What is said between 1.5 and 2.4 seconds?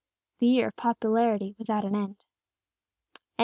was at an end.